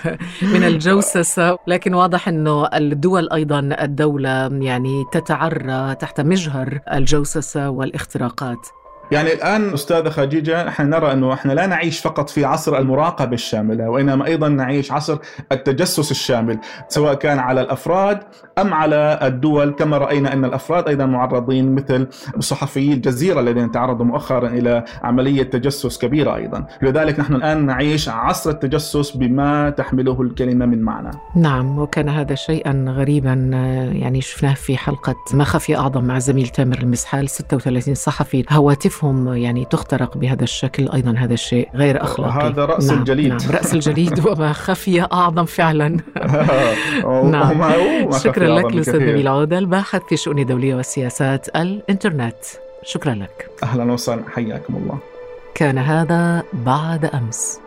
من 0.54 0.63
الجوسسه 0.63 1.58
لكن 1.67 1.93
واضح 1.93 2.28
إنه 2.28 2.67
الدول 2.73 3.30
أيضا 3.34 3.60
الدولة 3.82 4.47
يعني 4.62 5.04
تتعرى 5.12 5.95
تحت 5.95 6.21
مجهر 6.21 6.80
الجوسسه 6.93 7.69
والإختراقات. 7.69 8.67
يعني 9.11 9.33
الآن 9.33 9.73
أستاذة 9.73 10.09
خديجة 10.09 10.67
إحنا 10.67 10.85
نرى 10.85 11.11
أنه 11.11 11.33
إحنا 11.33 11.53
لا 11.53 11.65
نعيش 11.65 11.99
فقط 11.99 12.29
في 12.29 12.45
عصر 12.45 12.77
المراقبة 12.77 13.33
الشاملة 13.33 13.89
وإنما 13.89 14.25
أيضا 14.25 14.47
نعيش 14.49 14.91
عصر 14.91 15.17
التجسس 15.51 16.11
الشامل 16.11 16.59
سواء 16.87 17.13
كان 17.13 17.39
على 17.39 17.61
الأفراد 17.61 18.19
أم 18.57 18.73
على 18.73 19.19
الدول. 19.21 19.71
كما 19.71 19.97
رأينا 19.97 20.33
أن 20.33 20.45
الأفراد 20.45 20.87
أيضا 20.87 21.05
معرضين 21.05 21.75
مثل 21.75 22.07
صحفيي 22.39 22.93
الجزيرة 22.93 23.39
الذين 23.39 23.71
تعرضوا 23.71 24.05
مؤخرا 24.05 24.47
إلى 24.47 24.85
عملية 25.03 25.43
تجسس 25.43 25.97
كبيرة 25.97 26.35
أيضا. 26.35 26.65
لذلك 26.81 27.19
نحن 27.19 27.35
الآن 27.35 27.65
نعيش 27.65 28.09
عصر 28.09 28.49
التجسس 28.49 29.11
بما 29.11 29.69
تحمله 29.69 30.21
الكلمة 30.21 30.65
من 30.65 30.81
معنى. 30.81 31.11
نعم 31.35 31.79
وكان 31.79 32.09
هذا 32.09 32.35
شيئا 32.35 32.85
غريبا 32.87 33.33
يعني 33.93 34.21
شفناه 34.21 34.53
في 34.53 34.77
حلقة 34.77 35.15
ما 35.33 35.43
خفي 35.43 35.77
أعظم 35.77 36.03
مع 36.03 36.19
زميل 36.19 36.47
تامر 36.47 36.77
المسحال 36.77 37.29
36 37.29 37.95
صحفي 37.95 38.43
هواتفهم 38.95 39.34
يعني 39.34 39.65
تخترق 39.65 40.17
بهذا 40.17 40.43
الشكل 40.43 40.89
أيضا 40.89 41.12
هذا 41.17 41.34
الشيء 41.34 41.69
غير 41.75 42.03
أخلاقي. 42.03 42.47
هذا 42.47 42.65
رأس 42.65 42.89
نعم 42.89 42.99
الجليد. 42.99 43.27
نعم 43.27 43.51
رأس 43.51 43.73
الجليد 43.73 44.19
وما 44.27 44.53
خفي 44.53 45.01
أعظم 45.01 45.45
فعلا. 45.45 45.88
نعم. 47.31 48.12
شكرا 48.12 48.47
لك 48.47 48.65
الاستاذ 48.65 48.99
نبيل 48.99 49.27
عوده 49.27 49.58
الباحث 49.58 50.01
في 50.10 50.17
شؤون 50.17 50.45
دولية 50.45 50.75
وسياسات 50.75 51.47
الإنترنت. 51.55 52.36
شكرا 52.84 53.13
لك. 53.13 53.49
أهلا 53.63 53.91
وسهلا 53.91 54.23
حياكم 54.36 54.75
الله. 54.75 54.97
كان 55.55 55.77
هذا 55.77 56.43
بعد 56.53 57.05
أمس. 57.05 57.64